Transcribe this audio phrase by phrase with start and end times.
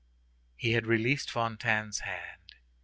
[0.55, 2.55] He had released Fantine's hand.